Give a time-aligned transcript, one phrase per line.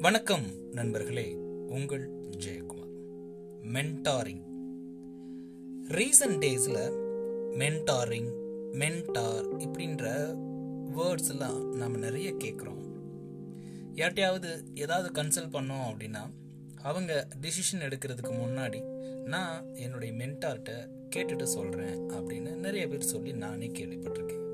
[0.00, 1.34] வணக்கம் நண்பர்களே
[1.68, 2.92] உங்கள் ஜெயக்குமார்
[3.62, 4.42] மென்டாரிங்
[5.88, 6.92] ரீசன்ட் டேஸில்
[7.58, 8.28] மென்டாரிங்
[8.72, 10.04] மென்டார் இப்படின்ற
[10.96, 12.82] வேர்ட்ஸ் எல்லாம் நம்ம நிறைய கேட்குறோம்
[13.94, 16.30] யார்ட்டையாவது ஏதாவது கன்சல்ட் பண்ணோம் அப்படின்னா
[16.82, 18.82] அவங்க டிசிஷன் எடுக்கிறதுக்கு முன்னாடி
[19.24, 24.46] நான் என்னுடைய மென்டார்கிட்ட கேட்டுட்டு சொல்கிறேன் அப்படின்னு நிறைய பேர் சொல்லி நானே கேள்விப்பட்டிருக்கேன்.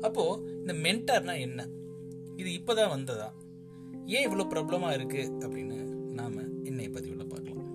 [0.00, 1.68] அப்போது இந்த மென்டார்னா என்ன?
[2.36, 3.34] இது இப்போதான் வந்ததா?
[4.10, 5.76] ஏன் இவ்வளோ ப்ராப்ளமாக இருக்குது அப்படின்னு
[6.18, 7.66] நாம் இன்னைய பதிவில் பார்க்கலாம்.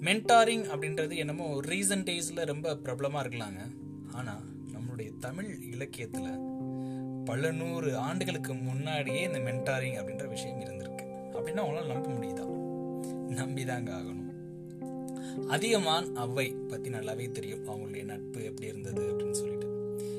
[0.00, 3.60] மென்டாரிங் அப்படின்றது என்னமோ ரீசன்ட் டேஸில் ரொம்ப பிரபலமாக இருக்கலாங்க.
[4.12, 4.42] ஆனால்
[4.72, 6.40] நம்மளுடைய தமிழ் இலக்கியத்தில்
[7.24, 11.06] பல நூறு ஆண்டுகளுக்கு முன்னாடியே இந்த மென்டாரிங் அப்படின்ற விஷயம் இருந்திருக்கு.
[11.32, 12.46] அப்படின்னா அவங்களால நம்ப முடியுதா?
[13.40, 14.30] நம்பிதாங்க ஆகணும்.
[15.48, 17.68] அதிகமான் அவ்வை பற்றி நல்லாவே தெரியும்.
[17.68, 19.68] அவங்களுடைய நட்பு எப்படி இருந்தது அப்படின்னு சொல்லிட்டு.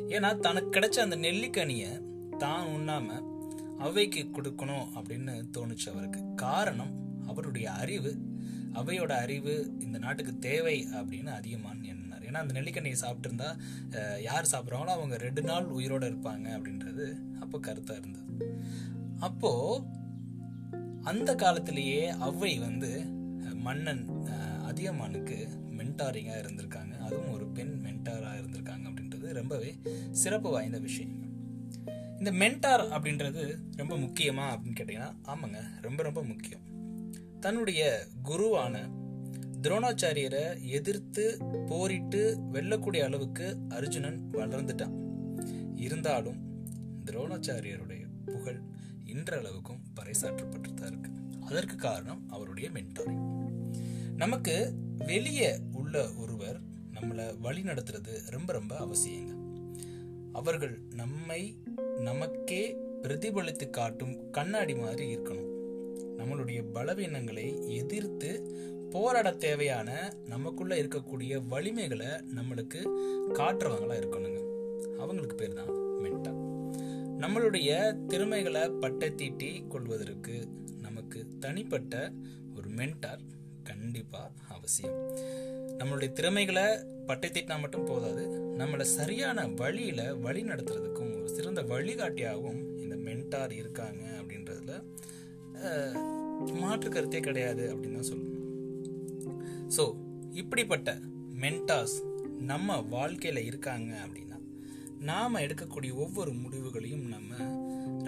[0.08, 1.92] ஏன்னா தனக்கு கிடைச்ச அந்த நெல்லிக்கனியை
[2.38, 3.32] தான் உண்ணாம
[3.86, 6.22] அவைக்கு கொடுக்கணும் அப்படின்னு தோணுச்சு அவருக்கு.
[6.46, 6.94] காரணம்
[7.32, 8.12] அவருடைய அறிவு
[8.80, 12.24] அவையோட அறிவு இந்த நாட்டுக்கு தேவை அப்படின்னு அதிகமான் எண்ணினார்.
[12.28, 13.50] ஏன்னா அந்த நெல்லிக்கண்ணியை சாப்பிட்டுருந்தா
[14.28, 17.06] யார் சாப்பிட்றாங்களோ அவங்க ரெண்டு நாள் உயிரோட இருப்பாங்க அப்படின்றது
[17.40, 18.48] அப்போ கருத்தா இருந்தது.
[19.20, 19.52] அப்போ
[21.12, 22.92] அந்த காலத்திலேயே அவ்வை வந்து
[23.66, 24.06] மன்னன்
[24.70, 25.38] அதியமானுக்கு
[25.80, 26.94] மென்டாரிங்காக இருந்திருக்காங்க.
[27.08, 29.72] அதுவும் ஒரு பெண் மென்டாராக இருந்திருக்காங்க அப்படின்றது ரொம்பவே
[30.24, 31.14] சிறப்பு வாய்ந்த விஷயம்.
[32.18, 36.60] இந்த மென்டார் அப்படின்றது ரொம்ப முக்கியமா அப்படின்னு கேட்டிங்கன்னா ஆமாங்க ரொம்ப ரொம்ப முக்கியம்.
[37.40, 38.90] தன்னுடைய குருவான
[39.62, 44.94] துரோணாச்சாரியரை எதிர்த்து போரிட்டு வெல்லக்கூடிய அளவுக்கு அர்ஜுனன் வளர்ந்துட்டான்.
[45.76, 46.40] இருந்தாலும்
[47.06, 48.62] துரோணாச்சாரியருடைய புகழ்
[49.06, 51.12] இன்றளவுக்கும் பறைசாற்றப்பட்டு தான் இருக்கு
[51.42, 53.52] அதற்கு காரணம் அவருடைய மென்டாரிங்
[54.16, 56.62] நமக்கு வெளியே உள்ள ஒருவர்
[56.94, 59.32] நம்மளை வழி நடத்துறது ரொம்ப ரொம்ப அவசியங்க.
[60.34, 61.58] அவர்கள் நம்மை
[62.00, 65.52] நமக்கே பிரதிபலித்து காட்டும் கண்ணாடி மாதிரி இருக்கணும்.
[66.18, 68.56] நம்மளுடைய பலவீனங்களை எதிர்த்து
[68.90, 72.82] போராட தேவையான நமக்குள்ள இருக்கக்கூடிய வலிமைகளை நம்மளுக்கு
[73.30, 74.42] காட்டுறவங்களா இருக்கணுங்க.
[74.98, 76.52] அவங்களுக்கு பேர் தான் மென்டா.
[77.24, 80.48] நம்மளுடைய திறமைகளை பட்டை தீட்டி கொள்வதற்கு
[80.82, 82.12] நமக்கு தனிப்பட்ட
[82.56, 83.20] ஒரு மென்டார்
[83.94, 84.94] கண்டிப்பாக அவசியம்.
[85.80, 86.64] நம்மளுடைய திறமைகளை
[87.10, 88.24] பட்டை தீட்டினா மட்டும் போதாது
[88.60, 94.80] நம்மளை சரியான வழியில் வழி நடத்துறதுக்கும் ஒரு சிறந்த வழிகாட்டியாகவும் இந்த மென்டார் இருக்காங்க அப்படின்றதுல
[96.64, 98.50] மாற்று கருத்தே கிடையாது அப்படின்னு தான் சொல்லணும்.
[99.76, 99.86] ஸோ
[100.42, 100.98] இப்படிப்பட்ட
[101.44, 101.96] மென்டாஸ்
[102.52, 104.40] நம்ம வாழ்க்கையில் இருக்காங்க அப்படின்னா
[105.12, 107.34] நாம் எடுக்கக்கூடிய ஒவ்வொரு முடிவுகளையும் நம்ம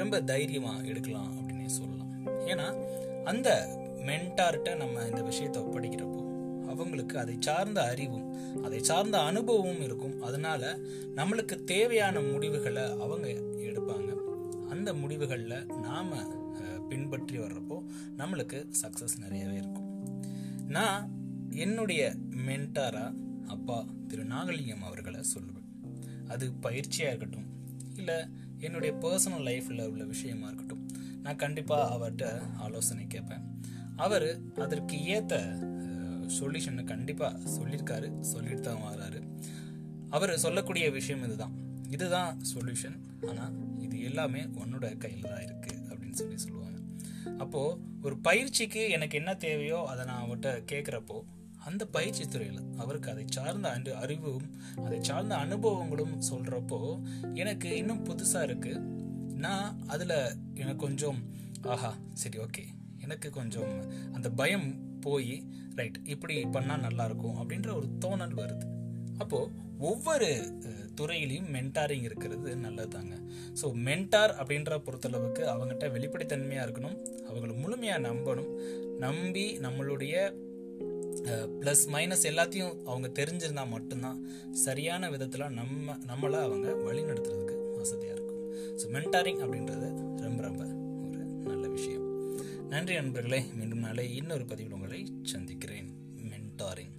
[0.02, 2.14] ரொம்ப தைரியமாக எடுக்கலாம் அப்படின்னே சொல்லலாம்.
[2.52, 2.68] ஏன்னா
[3.34, 3.50] அந்த
[4.08, 6.22] மென்டார்கிட்ட நம்ம இந்த விஷயத்தை ஒப்படைக்கிறப்போ
[6.72, 8.30] அவங்களுக்கு அதை சார்ந்த அறிவும்
[8.66, 10.16] அதை சார்ந்த அனுபவமும் இருக்கும்.
[10.28, 10.72] அதனால
[11.20, 13.28] நம்மளுக்கு தேவையான முடிவுகளை அவங்க
[13.70, 14.10] எடுப்பாங்க.
[14.74, 15.58] அந்த முடிவுகளில்
[15.88, 16.12] நாம்
[16.90, 17.78] பின்பற்றி வர்றப்போ
[18.20, 19.90] நம்மளுக்கு சக்ஸஸ் நிறையவே இருக்கும்.
[20.76, 21.00] நான்
[21.66, 22.02] என்னுடைய
[22.48, 23.06] மென்டாரா
[23.56, 23.78] அப்பா
[24.10, 25.70] திரு நாகலிங்கம் அவர்களை சொல்லுவேன்.
[26.34, 27.50] அது பயிற்சியாக இருக்கட்டும்
[28.00, 28.18] இல்லை
[28.66, 30.84] என்னுடைய பர்சனல் லைஃப்பில் உள்ள விஷயமா இருக்கட்டும்
[31.26, 32.26] நான் கண்டிப்பாக அவர்கிட்ட
[32.66, 33.46] ஆலோசனை கேட்பேன்.
[33.98, 35.36] அவர் அதற்கு ஏற்ற
[36.40, 39.20] சொல்யூஷனை கண்டிப்பாக சொல்லியிருக்காரு சொல்லிட்டு தான் வராரு.
[40.10, 41.56] அவர் சொல்லக்கூடிய விஷயம் இதுதான்.
[41.90, 42.98] இதுதான் சொல்யூஷன்
[43.30, 46.80] ஆனால் இது எல்லாமே உன்னோட கையில் தான் இருக்குது அப்படின்னு சொல்லி சொல்லுவாங்க.
[47.40, 51.24] அப்போது ஒரு பயிற்சிக்கு எனக்கு என்ன தேவையோ அதை நான் அவர்கிட்ட கேட்குறப்போ
[51.66, 54.44] அந்த பயிற்சி துறையில் அவருக்கு அதை சார்ந்த அன்று அறிவும்
[54.86, 57.02] அதை சார்ந்த அனுபவங்களும் சொல்கிறப்போ
[57.34, 58.84] எனக்கு இன்னும் புதுசாக இருக்குது
[59.38, 61.20] நான் அதில் எனக்கு கொஞ்சம்
[61.68, 62.66] ஆஹா சரி ஓகே.
[63.06, 63.74] எனக்கு கொஞ்சம்
[64.18, 64.68] அந்த பயம்
[65.06, 65.36] போய்
[65.80, 68.66] ரைட் இப்படி பண்ணால் நல்லாயிருக்கும் அப்படின்ற ஒரு தோணல் வருது.
[69.24, 69.52] அப்போது
[69.90, 70.30] ஒவ்வொரு
[71.00, 73.16] துறையிலையும் மென்டாரிங் இருக்கிறது நல்லதுதாங்க.
[73.60, 76.98] ஸோ மென்டார் அப்படின்ற பொறுத்தளவுக்கு அவங்ககிட்ட வெளிப்படைத்தன்மையாக இருக்கணும்.
[77.30, 78.52] அவங்கள முழுமையாக நம்பணும்.
[79.06, 80.16] நம்பி நம்மளுடைய
[81.62, 84.20] ப்ளஸ் மைனஸ் எல்லாத்தையும் அவங்க தெரிஞ்சிருந்தா மட்டும்தான்
[84.66, 88.42] சரியான விதத்தில் நம்ம நம்மளை அவங்க வழி நடத்துறதுக்கு வசதியாக இருக்கும்.
[88.82, 89.90] ஸோ மென்டாரிங் அப்படின்றது
[92.70, 95.90] நன்றி நண்பர்களே மீண்டும் நாளை இன்னொரு பதிவில் உங்களை சந்திக்கிறேன்.
[96.16, 96.94] மென்டாரிங்